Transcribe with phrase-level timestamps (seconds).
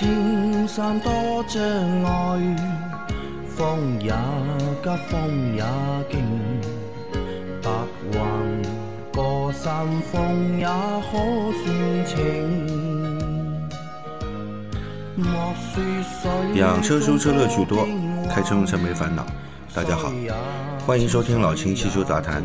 [0.00, 1.12] 青山多
[1.46, 1.62] 障
[2.04, 2.56] 碍，
[3.54, 4.10] 风也
[4.82, 5.62] 急，风也
[6.10, 6.18] 劲，
[7.60, 7.70] 白
[8.10, 8.62] 云
[9.12, 12.16] 过山峰也可算情。
[15.16, 17.86] 莫说水养车修车乐趣多，
[18.30, 19.26] 开车用车没烦恼。
[19.74, 20.10] 大家好，
[20.86, 22.42] 欢迎收听老秦汽修杂谈，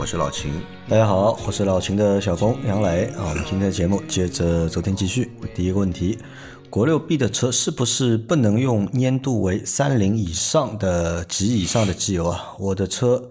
[0.00, 0.54] 我是老秦。
[0.88, 3.28] 大家好，我是老秦的小工杨磊啊。
[3.28, 5.30] 我们今天的节目接着昨天继续。
[5.54, 6.18] 第一个问题，
[6.74, 12.52] 国六 B 的车是不是不能用粘度为三零以上的及以上的机油啊？
[12.58, 13.30] 我的车，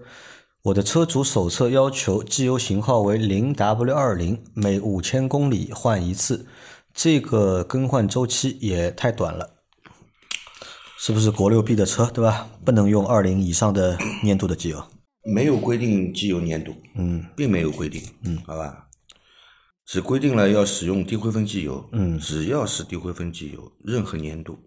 [0.62, 6.46] 我的车主手册要求机油型号为零 W 二零，每五千公里换一次，
[6.94, 9.50] 这个更换周期也太短了。
[10.98, 12.48] 是不是国六 B 的车对吧？
[12.64, 14.82] 不能用二零以上的粘度的机油？
[15.34, 18.83] 没有规定机油粘度，嗯，并没有规定，嗯，好吧，
[19.84, 22.18] 只规定了要使用低灰分机油，嗯。
[22.18, 24.58] 只要是低灰分机油，任何粘度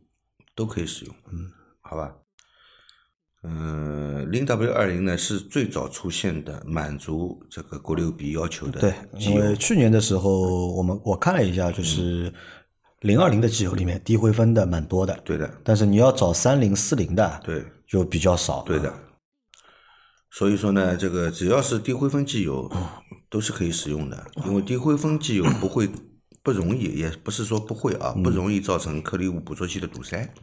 [0.56, 1.52] 都可以使用，嗯，
[1.82, 2.14] 好吧，
[3.44, 12.34] 嗯，零 W 二零呢是最早出现的满足这个国六 B 要求的对，因为去年的时候，我们我看了一下，就是
[13.02, 18.62] 零二零的机油里面低灰分的蛮多的，对的，但是你要找三零四零的，对，就比较少。
[18.64, 18.94] 对的。
[20.30, 22.70] 所以说呢，这个只要是低灰分机油，
[23.30, 25.90] 都是可以使用的，因为低灰分机油不会
[26.42, 30.34] 不容易，也不是说不会啊，不容易造成颗粒物捕捉器的堵塞，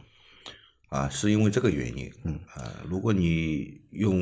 [0.89, 2.11] 啊，是因为这个原因。
[2.25, 4.21] 嗯啊，如果你用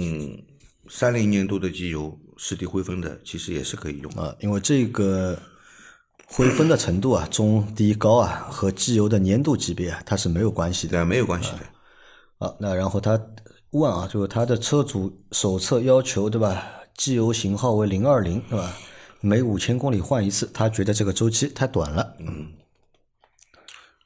[0.89, 4.09] 三零年度的机油是低灰分的，其实也是可以用。
[4.13, 5.37] 啊，因为这个
[6.25, 11.05] 灰分的程度啊，中低高啊，和机油的粘度级别啊，它是没有关系的。
[11.05, 12.47] 没有关系的。
[12.47, 13.21] 啊，那然后他
[13.71, 16.63] 问啊，就是他的车主手册要求对吧？
[16.95, 18.73] 机油型号为零二零是吧？
[19.21, 22.15] 每五千公里换一次，他觉得这个周期太短了。
[22.19, 22.51] 嗯，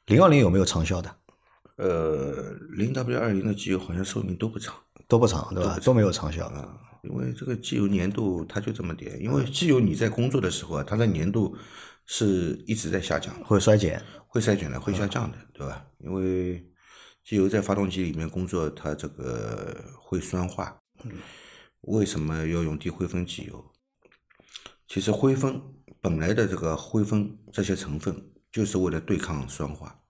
[0.06, 1.14] 零二零有没有长效的？
[1.76, 4.74] 呃，零 W 二零的机油好像寿命都不长。
[5.06, 5.78] 都不长对吧？
[5.82, 6.46] 都没有长效。
[6.46, 11.56] 啊，因为这个机油粘度它就这么点，因为机油你在工作的时候啊，它的粘度
[12.06, 14.02] 是一直在下降，会衰减。
[14.26, 15.84] 会衰减的，会下降的，对吧？
[15.98, 16.62] 因为
[17.24, 20.78] 机油在发动机里面工作，它这个会酸化。
[21.82, 23.72] 为什么要用低灰分机油？
[24.86, 25.60] 其实灰分
[26.00, 30.00] 本来的这个灰分这些成分就是为了对抗酸化。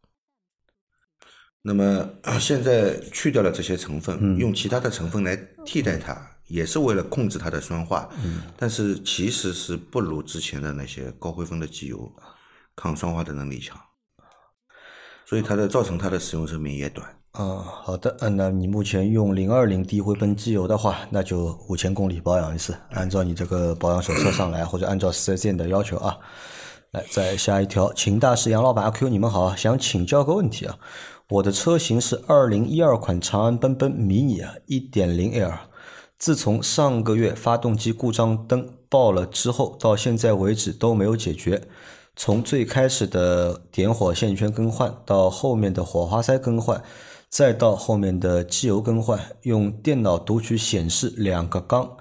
[1.62, 2.08] 那么
[2.40, 5.36] 现在去掉了这些成分，用其他的成分来
[5.66, 8.08] 替代它，也是为了控制它的酸化。
[8.56, 12.10] 但是其实是不如之前的那些高灰分的机油
[12.76, 13.78] 抗酸化的能力强，
[15.26, 17.17] 所以它的造成它的使用寿命也短。
[17.32, 18.16] 嗯，好的。
[18.20, 26.18] 嗯，那你目前用零二零低灰分机油的话，那就五千公里保养一次，按照你这个保养手册上来，或者按照四 S 店的要求啊。
[26.92, 30.78] 来，再下一条，秦大师杨老板阿 Q，你们好，想请教个问题啊。
[31.28, 35.52] 我的车型是二零一二款长安奔奔迷你啊，一点零 L。
[36.18, 41.62] 自从上个月发动机故障灯爆了之后，到现在为止都没有解决。
[42.16, 46.82] 从最开始的点火线圈更换，到后面的火花塞更换，
[47.28, 51.96] 再到后面的机油更换，用电脑读取显示两个缸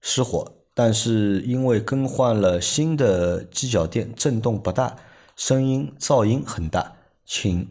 [0.00, 4.96] 失火，但是因为更换了新的机脚垫，震动不大，
[5.36, 7.70] 声音噪音很大，请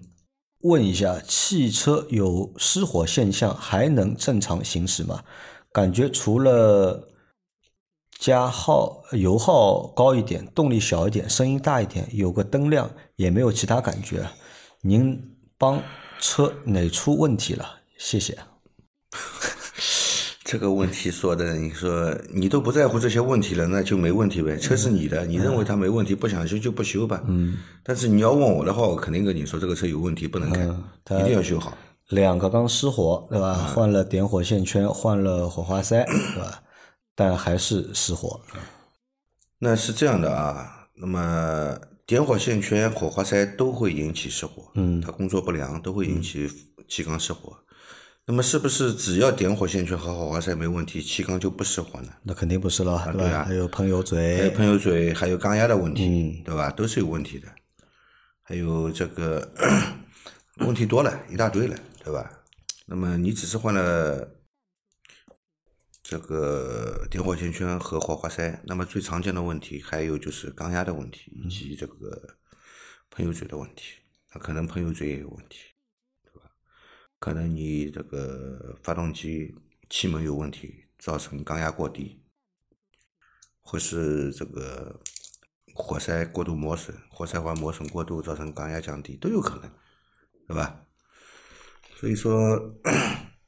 [0.62, 5.24] 问一下，汽车有失火现象还能正常行驶吗？
[5.72, 7.10] 感觉除了
[8.18, 14.28] 加耗油耗高一点，动力小一点，声音大一点，有个灯亮，也没有其他感觉。
[14.82, 15.84] 您帮
[16.20, 17.80] 车哪出问题了？
[17.98, 18.38] 谢谢。
[20.44, 24.56] 这个问题说的，你说你都不在乎这些问题了，那就没问题呗。
[24.58, 27.24] 车是你的，你认为它没问题，不想修就不修吧。
[27.28, 27.58] 嗯。
[27.84, 30.70] 但是你要问我的话，我肯定跟你说这个车有问题，不能开，
[31.04, 31.76] 它一定要修好。
[32.10, 33.56] 两个缸失火，对吧？
[33.56, 36.62] 换了点火线圈，换了火花塞，对吧？
[37.16, 38.40] 但还是失火。
[39.58, 46.50] 那是这样的啊，那么点火线圈、火花塞都会引起失火，嗯它工作不良都会引起
[46.88, 47.58] 气缸失火。
[48.28, 52.10] 那么是不是只要点火线圈和火花塞没问题，气缸就不失火呢？
[52.24, 53.20] 那肯定不是了，对吧？
[53.24, 56.70] 对啊还有喷油嘴还有嘴，喷油嘴，还有缸压的问题，嗯对吧？
[56.72, 57.48] 都是有问题的。
[58.42, 59.48] 还有这个
[60.58, 62.30] 问题多了一大堆了，对吧？
[62.88, 64.28] 那么你只是换了
[66.08, 72.38] 这个点火线圈和火花塞，那么最常见的问题还有就是缸压的问题以及这个
[73.10, 73.96] 喷油嘴的问题。
[74.32, 75.74] 那可能喷油嘴也有问题，
[76.24, 76.52] 对吧？
[77.18, 79.56] 可能你这个发动机
[79.90, 82.22] 气门有问题，造成缸压过低，
[83.62, 85.02] 或是这个
[85.74, 89.72] 活塞过度磨损，活塞环磨损过度造成缸压降低都有可能，
[90.48, 90.86] 对吧？
[91.96, 92.76] 所以说，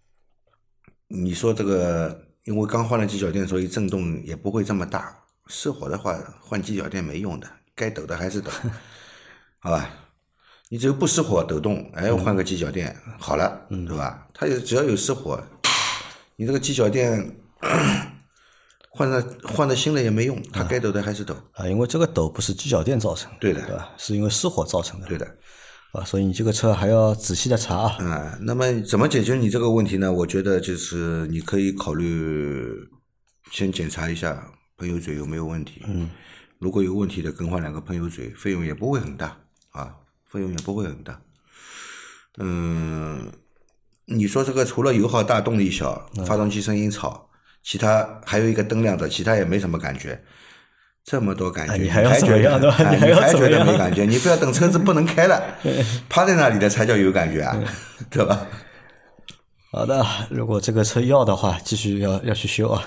[1.08, 5.14] 你说这个，因为刚换了机脚垫，所以震动也不会这么大。
[5.48, 8.50] 失火的话，换机脚垫没用的，该抖的还是抖，
[9.60, 9.90] 好吧？
[10.70, 14.28] 你只有不失火抖动，哎，换个机脚垫好了，对吧？
[14.34, 15.42] 它有只要有失火，
[16.38, 17.36] 你这个机脚垫
[18.90, 21.36] 换了换了新的也没用，它该抖的还是抖。
[21.52, 23.90] 啊，因为这个抖不是机脚垫造成的，对的对吧？
[23.98, 25.28] 是因为失火造成的，对的。
[25.94, 28.04] 啊，所以你这个车还要仔细的查啊。
[28.04, 30.12] 啊，那么怎么解决你这个问题呢？
[30.12, 32.88] 我觉得就是你可以考虑
[33.52, 35.82] 先检查一下喷油嘴有没有问题。
[35.88, 36.10] 嗯，
[36.60, 39.38] 如果有问题的，更换两个喷油嘴，费用也不会很大
[39.72, 39.96] 啊，
[40.30, 41.20] 费用也不会很大。
[42.38, 43.32] 嗯，
[44.06, 47.30] 你说这个除了油耗大、动力小、发动机声音吵，
[47.64, 50.22] 其他还有一个灯亮着，其他也没什么感觉。
[51.10, 54.04] 这么多感觉，你哎你还要怎么觉得样对吧哎你还要还觉得怎么样没感觉？
[54.04, 55.42] 你不要等车子不能开了，
[56.10, 57.58] 趴在那里的才叫有感觉啊，
[58.10, 58.46] 对吧？
[59.72, 62.84] 好的，如果这个车要的话，继续要要去修啊。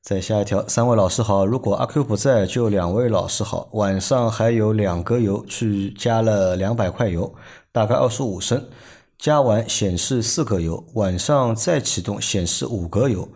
[0.00, 3.68] 再下一条，三位老师好，如果阿 Q 不在，就两位老师好。
[3.72, 7.34] 晚上还有两格油，去加了两百块油，
[7.70, 8.66] 大概二十五升，
[9.18, 13.28] 加完显示四格油，晚上再启动显示五格油，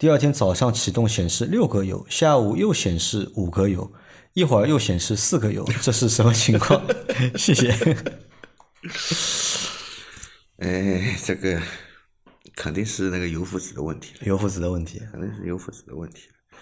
[0.00, 3.92] 第二天早上启动显示六格油，下午又显示五格油，
[4.32, 6.82] 一会儿又显示四格油， 这是什么情况？
[7.36, 7.68] 谢谢。
[10.56, 11.60] 哎，这个
[12.56, 16.58] 肯定是那个油负值的问题了，油负值的问题，肯定是油负值的问题了。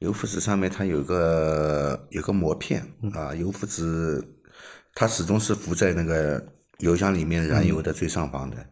[0.00, 4.22] 油负值上面它有个有个膜片啊，油负值
[4.94, 6.46] 它始终是浮在那个
[6.80, 8.66] 油箱里面燃油的最上方的。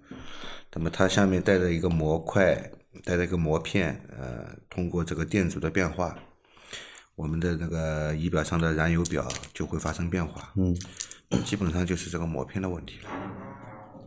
[0.74, 2.70] 那么它下面带着一个模块，
[3.04, 6.16] 带着一个膜片，呃，通过这个电阻的变化，
[7.14, 10.52] 我们的那个仪表上的燃油表就会发生变化。
[10.56, 10.74] 嗯，
[11.44, 13.10] 基本上就是这个膜片的问题了。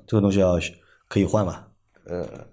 [0.05, 0.59] 这个东西要
[1.07, 1.67] 可以换吧？
[2.05, 2.47] 呃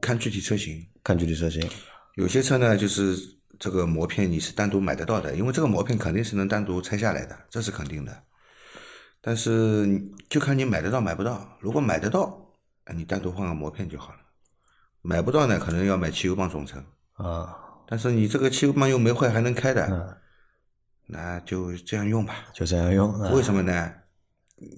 [0.00, 1.68] 看具体车型，看具体车型。
[2.14, 3.16] 有些车呢，就是
[3.58, 8.22] 这个膜片你是单独买得到的，因为这个膜片肯定是能单独拆下来的，这是肯定的。
[9.20, 9.86] 但是
[10.28, 11.58] 就看你买得到买不到。
[11.60, 12.54] 如果买得到，
[12.84, 14.20] 哎，你单独换个膜片就好了。
[15.02, 16.82] 买不到呢，可能要买汽油泵总成。
[17.14, 17.54] 啊，
[17.86, 20.16] 但是你这个汽油泵又没坏，还能开的，嗯，
[21.06, 22.34] 那就这样用吧。
[22.52, 23.12] 就这样用。
[23.20, 23.92] 啊为什么呢？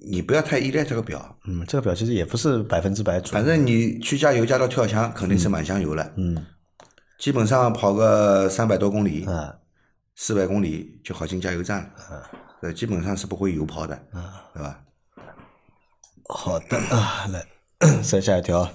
[0.07, 3.33] 你不要太依赖这个表，嗯，这个表其实也不是百分之百准。
[3.33, 6.11] 反正你去加油加到跳箱，肯定是满箱油了。
[6.17, 6.45] 嗯
[7.17, 9.55] 基本上跑个三百多公里，啊
[10.15, 12.29] 四百公里就好进加油站了，
[12.61, 13.95] 呃，基本上是不会油泡的，
[14.53, 14.79] 对吧？
[16.29, 17.45] 好的啊，来
[18.01, 18.67] 再下一条。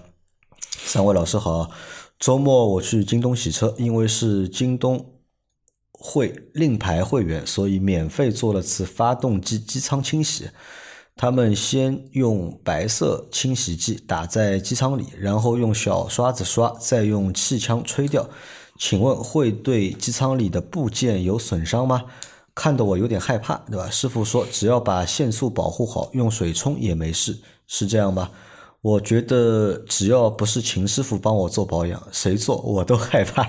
[0.84, 1.70] 三位老师好，
[2.18, 5.14] 周末我去京东洗车，因为是京东
[5.92, 10.50] 会令牌会员，所以免费做了次发动机机舱清洗。
[11.16, 18.28] 他们先用白色清洗剂打在机舱里，然后用小刷子刷，再用气枪吹掉。
[18.78, 22.04] 请问会对机舱里的部件有损伤吗？
[22.54, 23.88] 看得我有点害怕，对吧？
[23.90, 28.30] 师傅说只要把线束保护好，用水冲也没事，是这样吗？
[28.86, 33.44] 我觉得只要不是秦师傅帮我做保养，谁做我都害怕。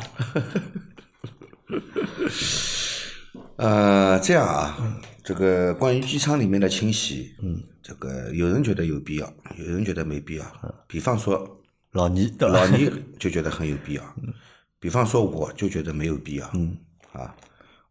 [3.57, 10.45] 呃，这样啊，这个关于机舱里面的清洗，嗯，这个有人觉得有必要，有人觉得没必要。
[10.87, 11.47] 比方说
[11.91, 14.03] 老倪，老 倪就觉得很有必要，
[14.79, 16.75] 比方说我就觉得没有必要，嗯，
[17.13, 17.35] 啊，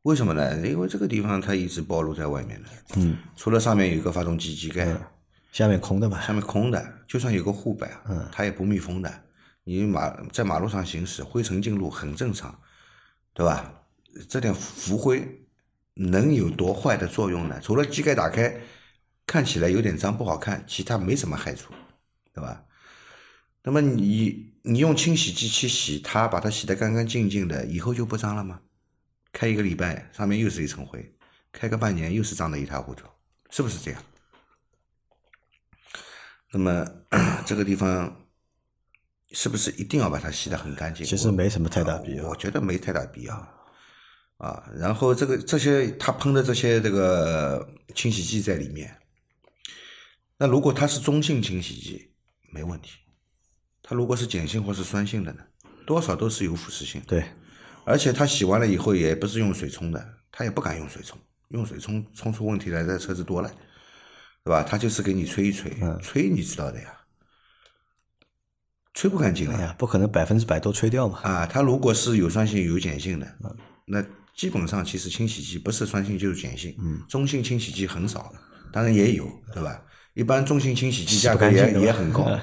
[0.03, 0.67] 为什么呢？
[0.67, 4.85] 因为这个地方它一直暴露在外面的，嗯，除了上面有一个发动机机盖，
[5.53, 9.23] 下面空的吧，下面空的，就算有个护板，嗯，它也不密封的。
[9.65, 12.61] 你马在马路上行驶，灰尘进入很正常，
[13.33, 13.73] 对吧？
[14.29, 15.47] 这点浮灰
[15.95, 17.61] 能有多坏的作用呢？
[17.61, 18.55] 除了机盖打开
[19.26, 21.73] 看起来有点脏不好看，其他没什么害处，
[22.33, 22.65] 对吧？
[23.62, 28.61] 那么你你用清洗剂去洗它，把它洗得干干净净的，以后就不脏了吗？
[29.33, 31.00] 开一个礼拜，上面又是一层灰；
[31.50, 33.05] 开个半年，又是脏得一塌糊涂，
[33.50, 34.03] 是不是这样？
[36.57, 36.87] 那么
[37.45, 38.27] 这个地方
[39.33, 41.05] 是不是一定要把它洗得很干净？
[41.05, 43.35] 其实没什么太大必要我觉得没太大必要
[44.39, 44.65] 啊。
[44.75, 48.97] 然后这个这些他喷的这些这个清洗剂在里面，
[50.39, 52.13] 那如果它是中性清洗剂，
[52.51, 52.93] 没问题。
[53.83, 55.43] 它如果是碱性或是酸性的呢，
[55.87, 57.03] 多少都是有腐蚀性。
[57.07, 57.23] 对，
[57.85, 63.55] 而且它洗完了以后也不是用水冲的，他也不敢用水冲，用水冲冲出问题来，这车子多了，
[64.47, 64.62] 对吧？
[64.62, 66.97] 他就是给你吹一吹，吹你知道的呀，
[68.95, 69.75] 吹不干净的呀。
[69.76, 71.19] 不可能百分之百都吹掉嘛。
[71.23, 73.26] 啊，它如果是有酸性有碱性的，
[73.87, 74.00] 那
[74.37, 78.33] 基本上其实清洗剂不是酸性就是碱性，嗯，中性清洗剂很少，
[78.73, 79.83] 当然也有，对吧？
[80.15, 82.38] 一般中性清洗剂价格也也很高，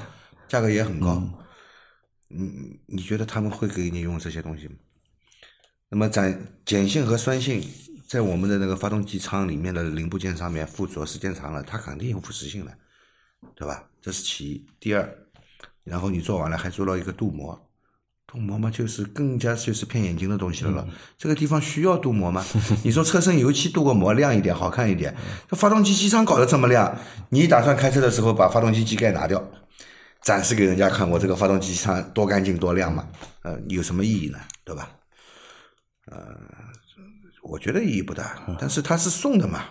[0.50, 1.24] 价格也很高。
[2.31, 4.75] 嗯，你觉得他们会给你用这些东西吗？
[5.88, 7.63] 那么咱碱性和酸性
[8.13, 12.72] 在我们的那个发动机舱里面的零部件上面附着时间长了，它肯定有腐蚀性的，
[13.55, 13.86] 对吧？
[14.03, 14.65] 这是其一。
[14.79, 15.12] 第二，
[15.84, 17.60] 然后你做完了还做了一个镀膜，
[18.27, 20.88] 镀膜嘛就是更加就是骗眼睛的东西了了。
[21.17, 22.46] 这个地方需要镀膜吗？
[22.84, 25.17] 你说车身油漆镀个膜亮一点好看一点，
[25.50, 26.96] 这 发动机机舱搞得这么亮，
[27.29, 29.43] 你打算开车的时候把发动机机盖拿掉？
[30.22, 33.10] 展示给人家看，我这个发动机舱多干净多亮嘛？
[33.41, 34.38] 呃，有什么意义呢？
[34.63, 34.88] 对吧？
[36.05, 36.38] 呃，
[37.43, 39.65] 我觉得意义不大，但是它是送的嘛，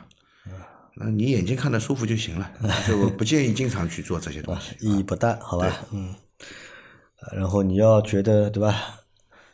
[0.94, 2.50] 那你眼睛看得舒服就行了，
[2.86, 4.76] 就不建议经常去做这些东西。
[4.86, 5.74] 意义不大，好吧？
[5.90, 6.14] 嗯。
[7.36, 8.98] 然后你要觉得对吧？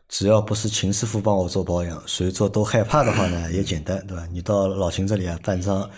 [0.08, 4.26] 只要不是秦师傅帮我做保养，谁做都害怕的话呢，也简单，对吧？
[4.32, 5.88] 你到老秦这里啊，办张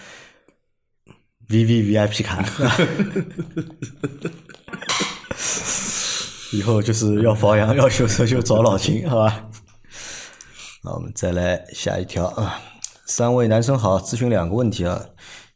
[1.48, 2.44] V V V I P 卡。
[6.52, 9.49] 以后就是要保养、要修车就找老秦，好吧？
[10.82, 12.58] 那我们再来下一条啊。
[13.04, 15.06] 三位男生好，咨询两个问题啊。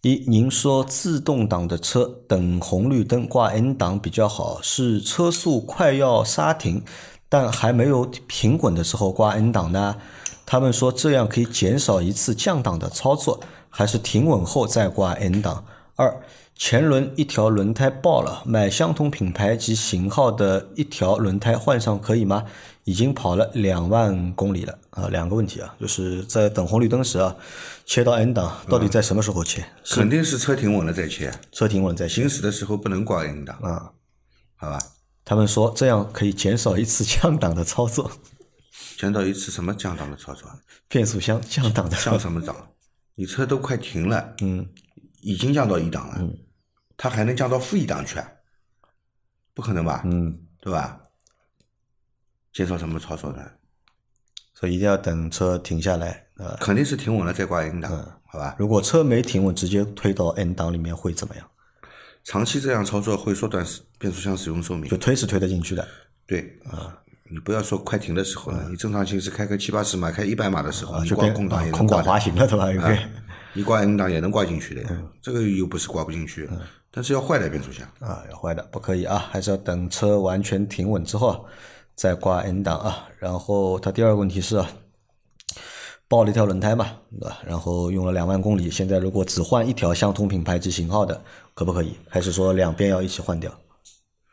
[0.02, 6.84] 一，您说自动挡的车等红绿灯挂 N 档比较好，是车速快要刹停，
[7.30, 9.96] 但还没有平稳的时候挂 N 档呢？
[10.44, 13.40] 他们说这样可以减少一次降档的操作，
[13.70, 15.64] 还是停稳后再挂 N 档？
[15.96, 16.20] 二。
[16.56, 22.44] 前轮一条轮胎爆了，买相同品牌及型号的一条轮胎换上可以吗？
[22.84, 25.08] 已经跑了两万公里了啊！
[25.08, 27.34] 两个问题啊，就是在等红绿灯时啊，
[27.86, 29.64] 切到 N 档，到底在什么时候切？
[29.90, 32.22] 肯定是车停稳了再切，车停稳再切。
[32.22, 33.92] 行驶的时候不能挂 N 档啊，
[34.56, 34.78] 好吧？
[35.24, 38.10] 他们说这样可以减少一次降档的操作。
[38.98, 40.50] 减少一次什么降档的操作？
[40.88, 41.96] 变速箱降档的。
[41.96, 42.54] 降什么档？
[43.14, 44.68] 你车都快停了，嗯，
[45.22, 46.36] 已经降到一档了，嗯。
[46.96, 48.20] 它还能降到负一档去？
[49.54, 50.02] 不可能吧？
[50.04, 51.00] 嗯，对吧？
[52.54, 53.42] 减少什么操作呢？
[54.54, 57.90] 所以一定要等车停下来，呃，肯定是停稳了再挂 N 档，
[58.24, 58.54] 好吧？
[58.56, 61.44] 如果车没停稳，直接推到 N 档里面会怎么样？
[62.22, 63.66] 长期这样操作会缩短
[63.98, 64.88] 变速箱使用寿命。
[64.88, 65.86] 就推是推得进去的。
[66.26, 66.96] 对啊，
[67.28, 72.66] 你不要说快停的时候了，你正常行驶开个七八十码、开一百码的时候，就挂空档也空挂滑行了，对吧？
[72.86, 72.98] 对。
[73.52, 74.82] 你挂 N 档也能挂进去的，
[75.20, 76.48] 这个又不是挂不进去。
[76.90, 81.44] 但是要坏的变速箱啊，要坏的不可以啊，还是要等车完全停稳之后
[81.94, 83.08] 再挂 N 档啊。
[83.18, 84.62] 然后他第二个问题是，
[86.08, 87.38] 爆了一条轮胎嘛，对吧？
[87.46, 91.22] 然后用了两万公里，现在如果只换一条相同品牌及型号的，
[91.54, 91.96] 可不可以？
[92.08, 93.52] 还是说两边要一起换掉？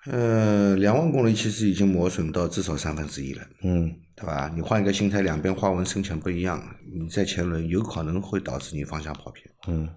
[0.08, 4.52] 呃，两万公里其实已经磨损到至少三分之一了，嗯，对吧？
[4.56, 6.60] 你换一个新胎，两边花纹深浅不一样，
[6.92, 9.88] 你在前轮有可能会导致你方向跑偏，嗯。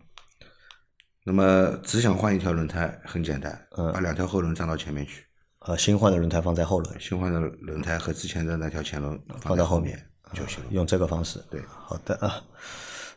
[1.26, 3.58] 那么只想换一条轮胎很简单，
[3.94, 5.24] 把两条后轮装到前面去。
[5.66, 9.98] 呃，新换的轮胎放在后轮，新换的轮胎和之前的那条前轮放在后面
[10.32, 10.58] 就行。
[10.70, 12.40] 用这个方式，对，好的啊。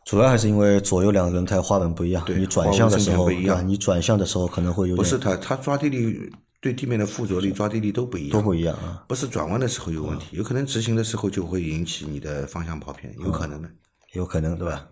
[0.06, 4.96] 主要还是因为左右两个轮胎花纹不一样，你转向的时候，你转向的时候可能会有。
[4.96, 9.04] 不是它，它抓地力对地面的附着力、抓地力都不一样，都不一样啊。
[9.10, 13.70] 不是转弯的时候有问题，有可能直行的时候就会引起你的方向跑偏，有可能的，
[14.14, 14.88] 有可能对吧？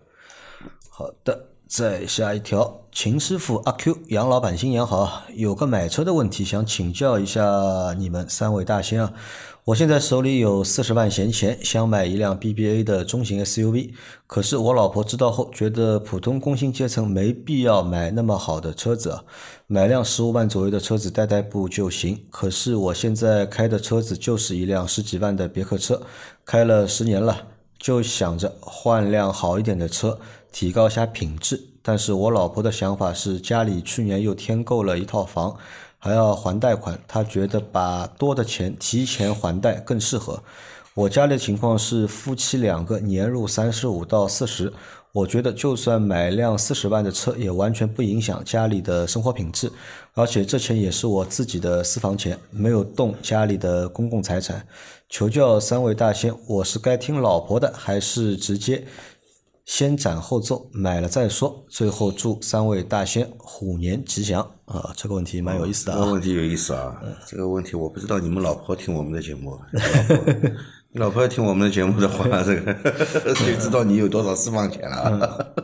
[0.90, 1.48] 好的。
[1.68, 9.12] 再下一条，秦师傅阿 Q 杨老板新年好，有个买车的问题想请教一下你们三位大仙啊。
[9.64, 13.90] 我现在手里有四十万闲钱，想买一辆 BBA 的中型 SUV，
[14.28, 19.18] 可是我老婆知道后觉得普通工薪阶层没必要买那么好的车子，
[19.66, 22.22] 买辆十五万左右的车子代代步就行。
[22.30, 26.00] 可是我现在开的车子就是一辆十几万的别克车，
[26.44, 30.20] 开了十年了，就想着换辆好一点的车。
[30.56, 35.54] 提高一下品质，但是我老婆的想法是家里去年又添购了一套房，
[35.98, 40.42] 还要还贷款，她觉得把多的钱提前还贷更适合。
[40.94, 44.72] 我家里的情况是夫妻两个年入三十五到四十，
[45.12, 49.70] 我觉得就算买辆四十万的车也完全不影响家里的生活品质，
[50.14, 54.66] 而且这钱也是我自己的私房钱，没有动家里的公共财产。
[55.10, 58.82] 求教三位大仙，我是该听老婆的，还是直接？
[59.66, 61.64] 先斩后奏，买了再说。
[61.68, 64.92] 最后祝三位大仙虎年吉祥啊！
[64.96, 65.98] 这个问题蛮有意思的啊。
[65.98, 66.96] 这个问题有意思啊。
[67.26, 69.60] 这个问题我不知道你们老婆听我们的节目，
[70.92, 75.54] 你老婆要听我们的节目的话， 这个就知道你有多少私房钱了。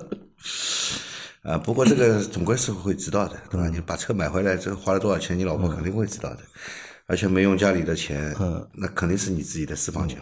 [1.43, 3.69] 啊，不过这个总归是会知道的，对吧？
[3.69, 6.39] 你把车买回来之后花了多少钱，你老婆肯定会知道的。
[7.07, 8.35] 而且没用家里的钱，
[8.75, 10.19] 那肯定是你自己的私房钱。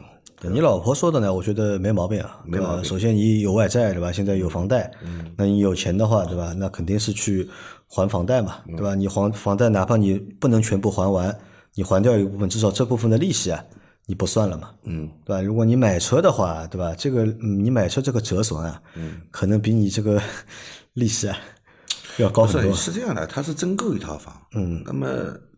[0.49, 4.11] 你老婆说的呢，我觉得没毛病啊，没毛病首先你有外债对吧？
[4.11, 6.55] 现在有房贷，嗯那你有钱的话对吧？
[6.57, 7.49] 那肯定是去
[7.87, 8.95] 还房贷嘛，嗯对吧？
[8.95, 11.37] 你还房贷，哪怕你不能全部还完，
[11.75, 13.63] 你还掉一部分，至少这部分的利息啊，
[14.07, 15.43] 你不算了嘛，嗯，对吧？
[15.43, 16.95] 如果你买车的话，对吧？
[16.97, 20.21] 这个嗯你买车这个折损啊，嗯，可能比你这个
[20.95, 21.37] 利息啊
[22.19, 25.07] 要高不很多是，这样的，他是真够一套房，嗯，那么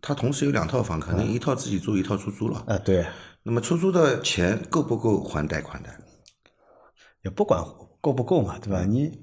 [0.00, 2.62] 他同时有两套房，可能一套自己住，一套出租了。
[2.66, 3.04] 啊，对，
[3.44, 5.88] 那么出租的钱够不够还贷款的？
[7.22, 7.62] 也不管
[8.00, 8.84] 够不够嘛，对吧？
[8.84, 9.18] 你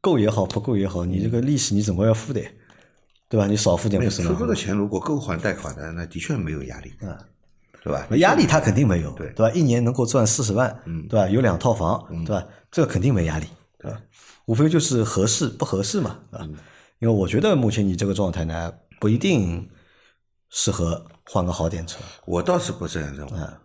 [0.00, 2.40] 够也好，不够也好，你这个利息你总归要付的，
[3.28, 3.46] 对吧？
[3.46, 4.28] 你少付点没有不是吗？
[4.28, 7.16] 出租的钱如果够还贷款的，那的确没有压力，嗯，
[7.82, 8.06] 对吧？
[8.16, 9.50] 压力他肯定没有，对对吧？
[9.52, 11.28] 一年能够赚四十万，对吧？
[11.28, 12.46] 有两套房，对吧？
[12.70, 13.46] 这个肯定没压力，
[13.78, 14.00] 对吧？
[14.46, 16.48] 无非就是合适不合适嘛，对吧？
[17.00, 19.68] 因为我觉得目前你这个状态呢，不一定
[20.56, 23.32] 适合换个好点车，我倒是不这样认为。
[23.36, 23.60] 嗯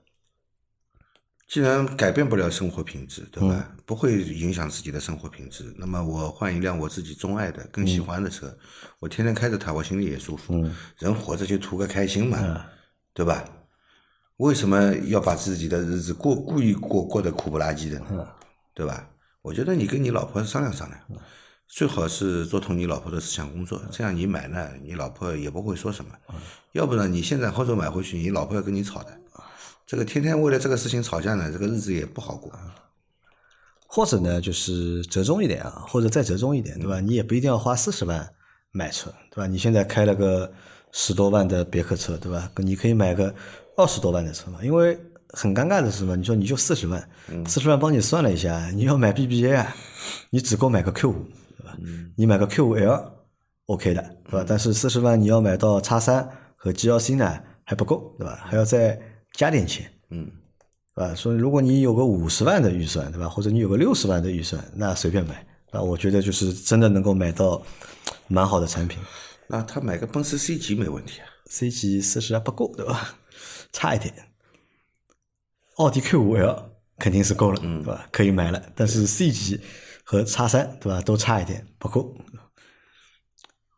[1.52, 3.56] 既然改变不了生活品质，对吧？
[3.72, 8.56] 嗯不会影响自己的生活品质，那么我换一辆我自己钟爱的、更嗯喜欢的车，
[9.00, 10.54] 我天天开着它，我心里也舒服。
[11.00, 12.62] 人活着就图个开心嘛，嗯
[13.16, 13.44] 对吧？
[14.38, 18.28] 为什么要把自己的日子过故意过过得苦不拉几的嗯呢？
[18.76, 19.10] 对吧？
[19.42, 21.02] 我觉得你跟你老婆商量商量，
[21.70, 26.12] 最好是做通你老婆的思想工作，这样你买呢，你老婆也不会说什么。
[26.72, 29.18] 要不然你现在或者买回去，你老婆要跟你吵的，
[29.86, 32.52] 这个天天为了这个事情吵架呢，这个日子也不好过。
[33.92, 37.00] 或者呢就是折中一点啊，或者再折中一点，对吧？
[37.00, 38.28] 你也不一定要花四十万
[38.72, 39.48] 买车，对吧？
[39.48, 40.52] 你现在开了个
[40.92, 42.52] 十多万的别克车，对吧？
[42.58, 43.34] 你可以买个
[43.78, 45.00] 二十多万的车嘛，因为
[45.30, 46.16] 很尴尬的是什么？
[46.16, 47.10] 你说你就四十万，
[47.48, 49.76] 四十万帮你算了一下，你要买 BBA 啊，
[50.30, 51.39] 你只够买个 Q 五，对
[51.70, 51.78] 吧？
[52.16, 53.14] 你买个 Q 五 L
[53.68, 54.46] OK 的，对吧？
[54.48, 58.40] 但是四十万你要买到叉三和 GLC 呢还不够，对吧？
[58.44, 59.00] 还要再
[59.34, 59.90] 加点钱。
[60.10, 60.30] 嗯，
[60.96, 61.14] 对吧？
[61.16, 63.30] 所以如果你有个五十万的预算，对吧？
[63.30, 67.62] 或者你有个六十万的预算，那随便买啊，我觉得就是真的能够买到
[68.28, 68.98] 蛮好的产品。
[69.48, 71.28] 那他买个奔驰 C 级没问题啊。
[71.46, 73.16] C 级四十还不够，对吧？
[73.72, 74.14] 差一点。
[75.76, 78.08] 奥迪 Q 五 L 肯定是够了，对吧？
[78.12, 79.60] 可以买了，但是 C 级
[80.10, 81.00] 和叉三，对吧？
[81.02, 82.18] 都差一点，不够。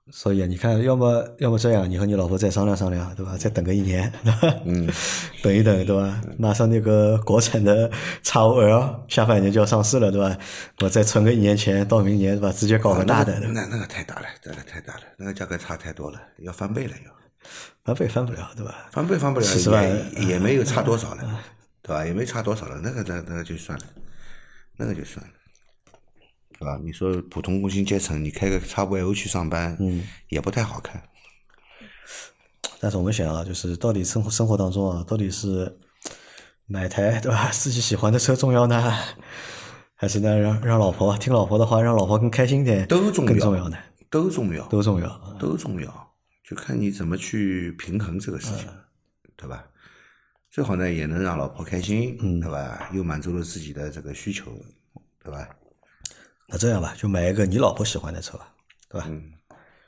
[0.09, 3.35] 所以啊，你看，要么要么这样，你和你老婆再商量商量，对吧？
[3.37, 4.55] 再等个一年，对吧？
[4.63, 4.89] 嗯，
[5.43, 6.21] 等一等，对吧？
[6.37, 7.91] 马上那个国产的
[8.23, 10.37] 叉五 L 下半年就要上市了，对吧？
[10.79, 12.53] 我再存个一年钱，到明年，对吧？
[12.53, 17.11] 直接搞个大的，那那个太大了，那个太大了，那个价格差太多了，要翻倍了要。
[17.83, 18.87] 翻倍翻不了，对吧？
[18.93, 19.83] 翻倍翻不了，40万
[20.17, 21.23] 也也没有差多少了，
[21.81, 22.05] 对吧？
[22.05, 23.83] 也没差多少了，那个那那个就算了，
[24.77, 25.31] 那个就算了，
[26.61, 26.79] 对吧？
[26.83, 31.01] 你说普通工薪阶层，你开个叉五 L 去上班，嗯，也不太好看。
[32.79, 35.79] 但是我们想啊，就是到底生活生活当中啊，到底是
[36.67, 38.93] 买台对吧自己喜欢的车重要呢，
[39.95, 43.77] 还是呢让让老婆听老婆的话，让老婆更开心点，都重要更重要呢？
[44.11, 45.35] 都重要，都重要。
[45.39, 46.13] 都重要，
[46.47, 48.67] 就看你怎么去平衡这个事情，
[49.35, 49.65] 对吧？
[50.51, 52.91] 最好呢也能让老婆开心，对吧？
[52.93, 54.51] 又满足了自己的这个需求，
[55.23, 55.49] 对吧？
[56.51, 58.47] 那这样吧，就买一个你老婆喜欢的车吧，
[58.89, 59.07] 对吧？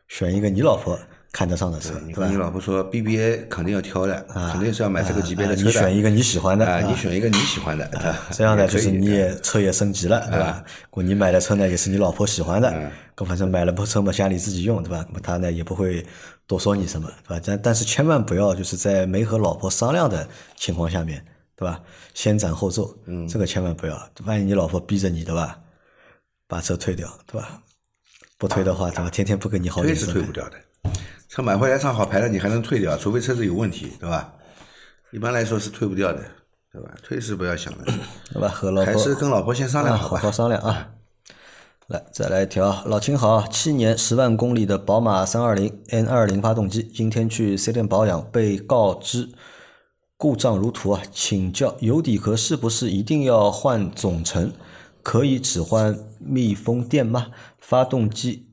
[0.08, 0.97] 选一个你老婆
[1.32, 2.36] 看得上的车，对吧你？
[2.38, 5.69] 老婆说 BBA 肯定要挑的，肯定是要买这个级别的啊车的。
[5.69, 10.63] 你选一个你喜欢的啊，啊你选一个你喜欢的，啊这样呢，就是你也车也升级了，对吧？
[10.91, 12.71] 我你买的车呢，也是你老婆喜欢的，
[13.17, 15.04] 那反正买了部车嘛，家里自己用，对吧？
[15.10, 16.06] 那么他呢也不会
[16.45, 17.43] 多说你什么，对吧？
[17.45, 21.82] 但但是千万不要就是在没和老婆商量的情况下面，对吧？
[22.13, 25.58] 先斩后奏，嗯，这个千万不要，万一你老婆逼着你，对吧？
[26.47, 27.62] 把车退掉，对吧？
[28.38, 29.10] 不退的话，对吧？
[29.10, 30.58] 天天不给你好推是脸色看，退不掉的。
[31.29, 34.34] 车买回来上好牌了，你还能退掉，除非车子有问题，对吧？
[35.12, 36.21] 一般来说是退不掉的，
[36.71, 36.91] 对吧？
[37.01, 37.86] 退是不要想的，
[38.32, 38.49] 对吧？
[38.49, 40.17] 和老婆还是跟老婆先商量啊，好吧。
[40.17, 40.89] 好好商量啊。
[41.88, 49.29] 来，再来一条，老秦好，七年十万公里的宝马三二零 N 二零发动机，今天去4店保养，被告知
[50.15, 54.53] 故障如图啊，请教油底壳是不是一定要换总成？
[55.03, 57.27] 可以只换密封垫吗？
[57.59, 58.49] 发动机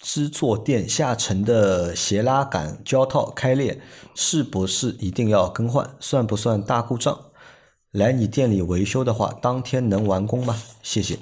[0.00, 3.80] 支座垫下沉的斜拉杆胶套开裂，
[4.14, 5.96] 是不是一定要更换？
[6.00, 7.30] 算不算大故障？
[7.92, 10.60] 来你店里维修的话，当天能完工吗？
[10.82, 11.18] 谢谢。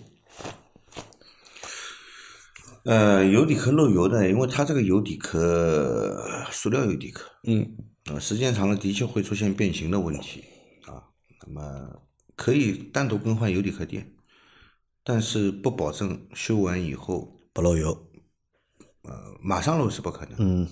[2.84, 7.76] 呃，油底壳漏油的，因为它这个油底壳塑料油底壳，嗯，
[8.10, 10.42] 呃，时间长了的确会出现变形的问题
[10.86, 11.04] 啊。
[11.46, 12.00] 那么
[12.34, 14.10] 可以单独更换油底壳垫，
[15.02, 18.06] 但是不保证修完以后不漏油。
[19.02, 20.68] 呃马上漏是不可能，嗯，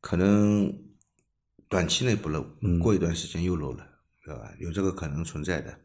[0.00, 0.72] 可能
[1.68, 2.42] 短期内不漏，
[2.80, 3.86] 过一段时间又漏了，
[4.24, 4.50] 对吧？
[4.58, 5.78] 有这个可能存在的。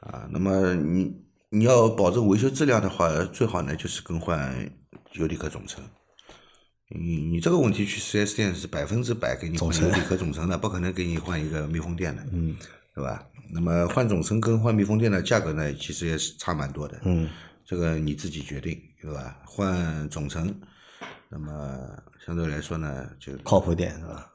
[0.00, 1.14] 啊，那么你
[1.50, 4.70] 你要保证维修质量的话，最好呢就是更换
[5.12, 5.84] 油底壳总成。
[6.88, 12.56] 你你这个问题去四 S 店是百分之百给你换油底壳总成的，不可能给你换一个密封垫的，嗯，
[12.96, 13.28] 对吧？
[13.50, 17.28] 那么换总成跟换密封垫的价格呢，其实也是差蛮多的，嗯，
[17.62, 19.38] 这个你自己决定，对吧？
[19.44, 20.58] 换总成，
[21.28, 24.32] 那么相对来说呢，就靠谱点是吧？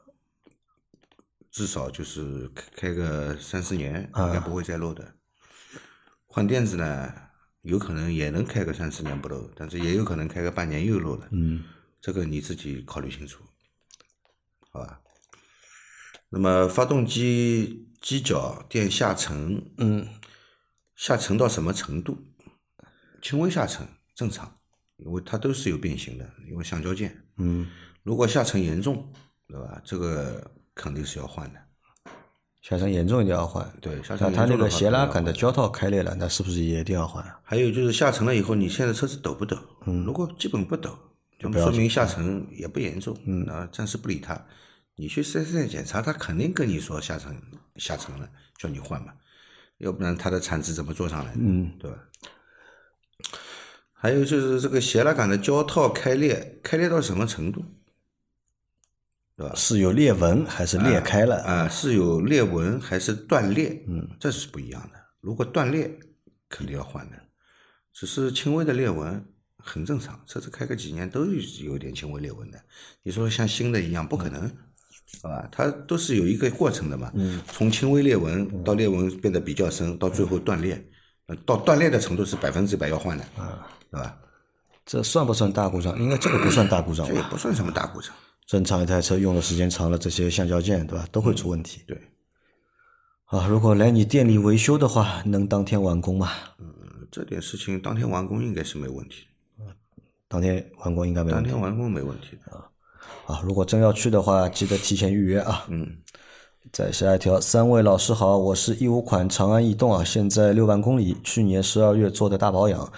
[1.50, 5.12] 至少就是开开个三四年，应该不会再漏的。
[6.26, 7.12] 换垫子呢，
[7.62, 11.28] 有可能也能开个三四年不漏，但是也有可能开个半年又漏了。
[11.32, 11.64] 嗯，
[12.00, 13.42] 这个你自己考虑清楚，
[14.70, 15.00] 好吧？
[16.30, 20.06] 那么发动机机脚垫下沉，嗯，
[20.96, 22.18] 下沉到什么程度？
[23.22, 23.86] 轻微下沉
[24.16, 24.52] 正常，
[24.96, 27.16] 因为它都是有变形的，因为橡胶件。
[27.38, 27.70] 嗯，
[28.02, 29.08] 如果下沉严重，
[29.46, 29.80] 对吧？
[29.84, 31.60] 这个肯定是要换的。
[32.60, 33.72] 下沉严重一定要换。
[33.80, 37.24] 对，下沉像它那个斜拉杆的胶套开裂了，那是不是也一定要换？
[37.44, 39.56] 还有就是下沉了以后，你现在车子抖不抖？
[39.86, 40.98] 嗯，如果基本不抖，
[41.38, 43.16] 就说明下沉也不严重。
[43.26, 44.34] 嗯，啊暂时不理它。
[44.96, 47.34] 你去四 S 店检查，他肯定跟你说下沉
[47.76, 49.12] 下沉了，叫你换嘛，
[49.78, 51.40] 要不然它的产值怎么做上来的？
[51.40, 51.98] 嗯，对吧？
[53.92, 57.64] 还有就是这个斜拉杆的胶套开裂，开裂到什么程度？
[59.34, 61.42] 对吧是有裂纹还是裂开了？
[61.42, 63.82] 啊，是有裂纹还是断裂？
[63.88, 65.00] 嗯，这是不一样的。
[65.20, 65.98] 如果断裂，
[66.48, 67.16] 肯定要换的。
[67.92, 69.24] 只是轻微的裂纹
[69.56, 72.62] 很正常，车子开个几年都有点轻微裂纹的。
[73.02, 74.56] 你说像新的一样，不可能，好
[75.20, 75.48] 吧？
[75.52, 77.10] 它都是有一个过程的嘛。
[77.14, 77.40] 嗯。
[77.48, 80.82] 从轻微裂纹到裂纹变得比较深，到最后断裂，
[81.26, 84.16] 呃到断裂的程度是百分之百要换的，啊，对吧？
[84.84, 85.96] 这算不算大故障？
[86.00, 87.22] 应该这个不算大故障这也？
[87.30, 88.12] 不算什么大故障。
[88.46, 91.82] 正常一台车用的时间长了，这些橡胶件对吧，都会出问题。
[91.86, 91.96] 对，
[93.26, 96.32] 啊，如果来你店里维修的话，能当天完工吗？
[96.58, 96.66] 嗯
[97.12, 99.26] 这点事情当天完工应该是没问题
[99.58, 99.66] 的，
[100.28, 102.56] 当天完工应该没问题当天完工没问题的。
[102.56, 102.64] 啊。
[103.42, 105.64] 如果真要去的话，记得提前预约啊。
[105.68, 105.98] 嗯。
[106.72, 112.90] 再下一条，三位老师好，我是一五款长安逸动啊，现在六万公里，去年十二月做的大保养，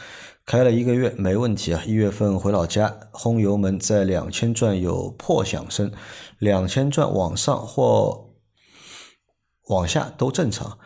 [0.44, 5.90] 开了一个月没问题啊，一月份回老家，轰油门在两千转有破响声，
[6.38, 8.26] 两千转往上或
[9.68, 10.78] 往下都正常，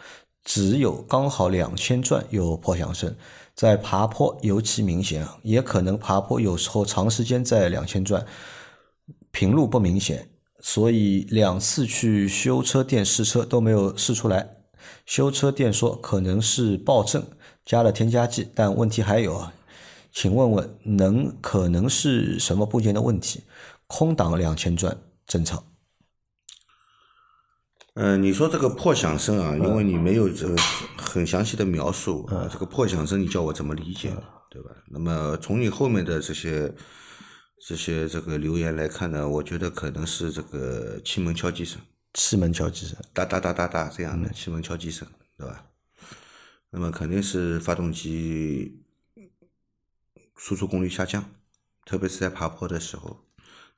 [0.45, 3.13] 只有刚好两千转有破响声，
[3.57, 8.25] 在爬坡尤其明显，也可能爬坡有时候长时间在两千转，
[9.39, 10.29] 平路不明显，
[10.61, 14.51] 所以两次去修车店试车都没有试出来。
[15.07, 17.25] 修车店说可能是爆震，
[17.65, 19.55] 加了添加剂，但问题还有啊，
[20.11, 23.45] 请问问能可能是什么部件的问题？
[23.87, 25.63] 空档两千转正常，
[27.95, 30.57] 嗯，你说这个破响声啊，因为你没有这个
[30.97, 34.13] 很详细的描述啊，这个破响声你叫我怎么理解，
[34.51, 34.71] 对吧？
[34.89, 36.75] 那么从你后面的这些
[37.61, 41.81] 这些这个留言来看呢，我觉得可能是这个气门敲击声，
[42.15, 42.97] 气门敲击声。
[43.13, 45.67] 哒哒哒哒哒这样的气门敲击声，对吧？
[46.71, 48.85] 那么肯定是发动机
[50.37, 51.25] 输出功率下降，
[51.85, 53.25] 特别是在爬坡的时候。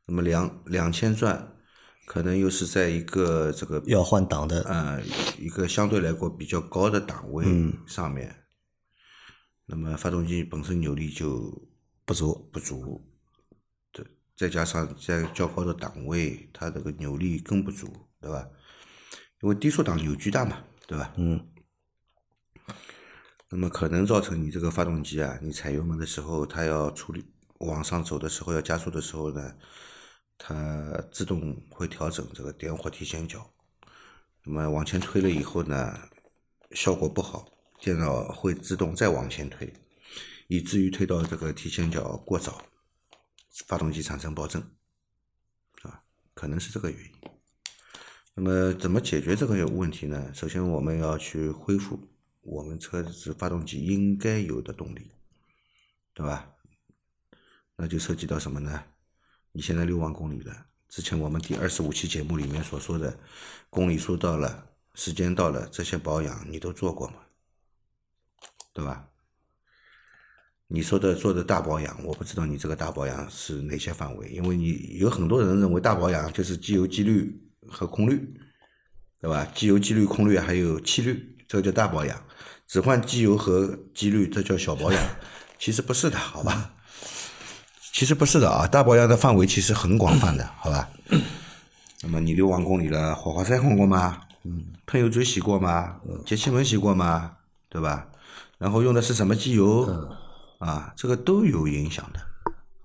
[0.06, 1.56] 那么两两千转，
[2.04, 5.00] 可能又是在一个这个要换挡的，呃
[5.38, 7.46] 一个相对来说比较高的档位
[7.86, 8.44] 上面，
[9.66, 11.68] 那么发动机本身扭力就
[12.04, 13.09] 不足，不足，对，
[14.40, 17.87] 再加上在较高的档位，它这个扭力更不足，
[18.22, 18.48] 对吧？
[19.42, 21.12] 因为低速档扭矩大嘛，对吧？
[21.18, 21.46] 嗯，
[23.50, 27.22] 那么可能造成你这个发动机啊，你踩油门的时候，它要处理
[27.59, 29.55] 往上走的时候，要加速的时候呢，
[30.38, 33.46] 它自动会调整这个点火提前角。
[34.46, 36.00] 那么往前推了以后呢，
[36.70, 37.46] 效果不好，
[37.79, 39.70] 电脑会自动再往前推，
[40.48, 42.64] 以至于推到这个提前角过早，
[43.66, 44.62] 发动机产生爆震，
[45.82, 46.02] 啊，
[46.34, 47.12] 可能是这个原因。
[48.34, 50.32] 那么怎么解决这个问题呢？
[50.32, 52.08] 首先我们要去恢复
[52.42, 55.10] 我们车子发动机应该有的动力，
[56.14, 56.54] 对吧？
[57.76, 58.84] 那就涉及到什么呢？
[59.52, 63.18] 你现在六万公里了，之前我们第二十五期节目里面所说的
[63.68, 67.16] 公里数到了，时间到了，这些保养你都做过吗？
[68.72, 69.09] 对吧？
[70.72, 77.37] 你说的做的大保养，我不知道你这个大保养是哪些范围，因为你有很多人认为大保养就是机油机滤
[77.68, 78.16] 和空滤，
[79.20, 79.44] 对吧？
[79.52, 82.16] 机油机滤空滤还有气滤，这个叫大保养。
[82.68, 85.02] 只换机油和机滤，这叫小保养。
[85.59, 86.72] 其实不是的，好吧？
[87.92, 90.88] 其实不是的啊，大保养的范围其实很广泛的，好吧？
[92.02, 94.20] 那么你六万公里了，火花塞换过吗？
[94.44, 94.66] 嗯。
[94.87, 95.96] 喷油嘴洗过吗？
[96.24, 97.33] 节气门洗过吗？
[97.68, 98.06] 对吧？
[98.59, 99.85] 然后用的是什么机油，
[100.60, 102.20] 啊，这个都有影响的。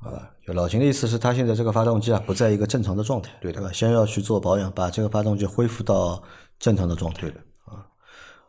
[0.10, 3.72] 啊，就老秦的意思是他现在这个发动机啊不在一个正常的状态，对的吧？
[3.72, 6.22] 先要去做保养，把这个发动机恢复到
[6.60, 7.22] 正常的状态。
[7.22, 7.88] 对的啊，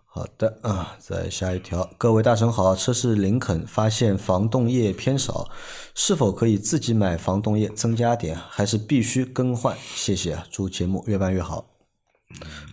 [0.04, 5.48] 好的啊，再下一条，各位大神好，车是林肯，发现防冻液偏少，
[5.94, 9.74] 是否可以自己买防冻液增加点，还是必须更换？
[9.94, 11.70] 谢谢啊，祝节目越办越好。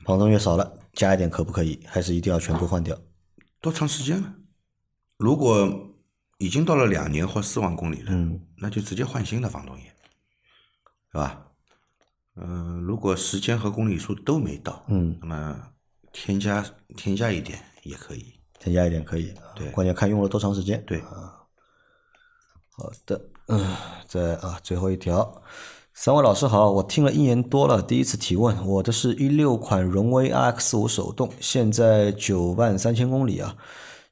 [0.03, 1.79] 防冻液少了，加一点可不可以？
[1.85, 2.97] 还是一定要全部换掉？
[3.61, 4.33] 多长时间了？
[5.17, 5.92] 如果
[6.37, 8.39] 已经到了两年或四万公里了，嗯。
[8.57, 9.83] 那就直接换新的防冻液，
[11.11, 11.47] 是吧？
[12.35, 15.69] 嗯、如果时间和公里数都没到，嗯，那么
[16.11, 16.65] 添加
[16.95, 18.33] 添加一点也可以。
[18.59, 19.69] 添加一点可以，对。
[19.71, 20.81] 关键看用了多长时间。
[20.85, 23.75] 对，好的，嗯，
[24.07, 25.43] 再啊，最后一条，
[25.93, 33.57] 三位老师好，我听了一年多了，第一次提问，我的是一六款荣威 RX 五手动，现在九万三千公里啊，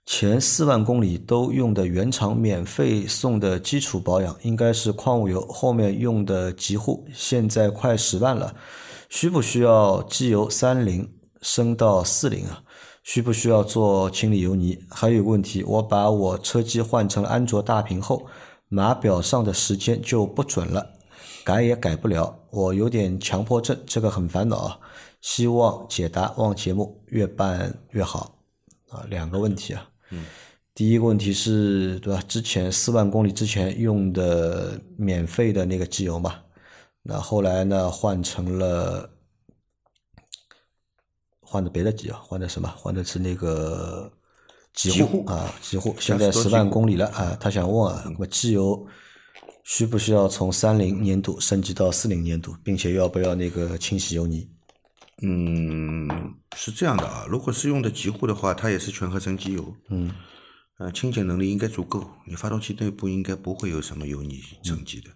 [0.06, 8.54] 前四万公里都用的原厂免费送的基础保养，应该是矿物油，后面用的极护，现在快十万了，
[9.10, 11.10] 需不需要机油三零
[11.42, 12.64] 升到四零啊？
[13.04, 14.78] 需不需要做清理油泥？
[14.90, 18.28] 还有一个问题，我把我车机换成安卓大屏后，
[18.68, 20.94] 码表上的时间就不准了，
[21.44, 24.80] 改也改不了，我有点强迫症，这个很烦恼啊。
[25.22, 28.40] 希望解答，望节目越办越好
[28.90, 29.06] 啊。
[29.10, 30.24] 两个问题啊，嗯，
[30.76, 32.22] 第一个问题是对吧？
[32.28, 36.40] 之前四万公里之前用的免费的那个机油嘛，
[37.02, 39.10] 那后来呢换成了。
[41.44, 42.74] 换的别的机油，换的什么？
[42.78, 44.10] 换的是那个
[44.74, 45.94] 极极护啊，极护。
[46.00, 48.88] 现在十万公里了啊，他想问啊，那么机油
[49.66, 54.50] 需不需要从三零粘度升级到四零粘度，并且要不要那个清洗油泥？
[55.24, 56.08] 嗯，
[56.56, 60.12] 是这样的啊，如果是用的极护的话，它也是全合成机油，嗯，
[60.80, 65.12] 呃，清洁能力应该足够，你发动机内部应该不会有什么油泥沉积的，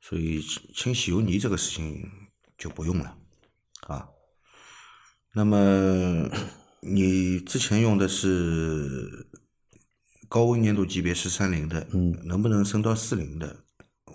[0.00, 2.08] 所以清清洗油泥这个事情
[2.56, 3.16] 就不用了
[3.88, 4.08] 啊。
[5.34, 6.30] 那么
[6.80, 9.26] 你之前用的是
[10.28, 13.63] 高温粘度级别是三零的，嗯，能不能升到四零的？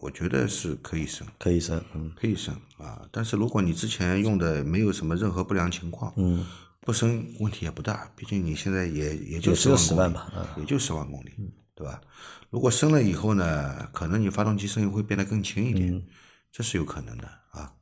[0.01, 3.07] 我觉得是可以升，可以升，嗯可以升啊。
[3.11, 6.45] 但是如果你之前用的没有什么任何不良情况，嗯，
[6.81, 11.31] 不升问题也不大，毕竟你现在也也就也只有10十万公里万吧嗯也就十万公里，
[11.75, 12.01] 对吧？
[12.49, 16.07] 如果升了以后呢，可能你发动机声音会变得更轻一嗯点，
[16.51, 17.73] 这是有可能的啊。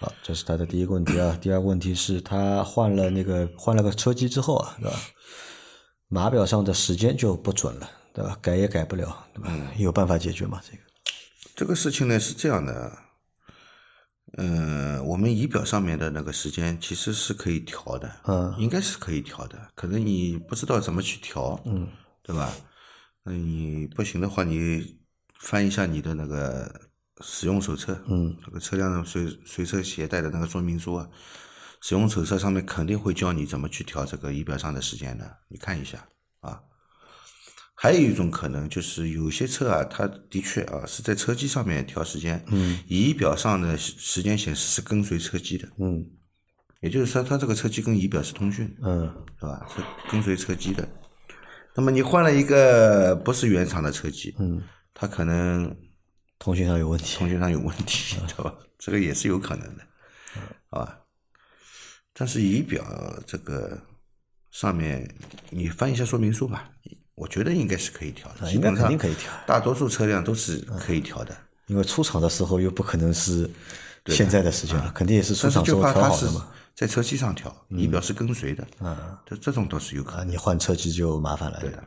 [0.00, 1.38] 好，这是他的第一个问题啊。
[1.40, 4.96] 第二个问题是他换了那个换了个车机之后啊，对吧？
[6.08, 8.38] 码表上的时间就不准了，对吧？
[8.42, 9.50] 改也改不了，对吧？
[9.78, 10.60] 有办法解决吗？
[10.64, 10.82] 这个？
[11.56, 12.98] 这个事情呢是这样的，
[14.38, 21.88] 嗯、我们仪表上面的那个时间其实是可以调的，嗯应该是可以调的，可能你不知道怎么去调，嗯，
[22.22, 22.50] 对吧？
[23.24, 24.98] 那你不行的话，你
[25.38, 31.08] 翻一下你的那个使用手册，嗯，那个车辆的随随车携带的那个说明书啊，
[31.82, 36.06] 使用手册上面肯定会教你怎么去调这个仪表上的时间的，你看一下啊。
[37.82, 46.06] 还有一种可能就是有些车啊，它的确啊是在车机上面调时间，嗯，仪表上的时时间显示是跟随车机的，嗯
[46.82, 49.06] 也就是说它这个车机跟仪表是通讯，嗯
[49.38, 49.66] 是吧？
[49.74, 50.86] 是跟随车机的。
[51.74, 54.62] 那么你换了一个不是原厂的车机，嗯，
[54.92, 55.74] 它可能
[56.38, 57.16] 通讯上有问题。
[57.16, 58.54] 通讯上有问题， 对吧？
[58.78, 59.82] 这个也是有可能的，
[60.68, 60.98] 好吧？
[62.12, 62.84] 但是仪表
[63.26, 63.80] 这个
[64.50, 65.16] 上面，
[65.48, 66.70] 你翻一下说明书吧，
[67.20, 73.48] 我觉得应该是可以调的，啊应该基本上肯定可以调大多数车辆都是可以调的，因为出厂的时候又不可能是
[74.06, 76.48] 现在的时间了，肯定也是出厂时候调好的嘛。
[76.74, 80.32] 在车机上调，仪表是跟随的，啊这这种都是有可啊，能的。
[80.32, 81.58] 你换车机就麻烦了。
[81.60, 81.84] 对的，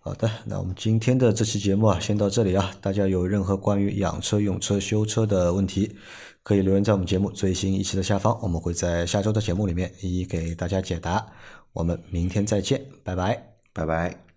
[0.00, 2.72] 好的，那我们今天的这期节目啊，先到这里啊。
[2.80, 5.96] 大家有任何关于养车、用车、修车的问题，
[6.42, 11.24] 可以留言在我们节目最新一期的下方，我们会在下周的节目里面一一给大家解答。
[11.72, 13.57] 我们明天再见，拜拜。
[13.78, 14.27] 拜拜。